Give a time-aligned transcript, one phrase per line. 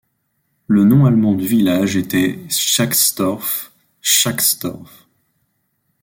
[0.65, 5.05] Le nom allemand du village était Tzschacksdorf, Schacksdorf.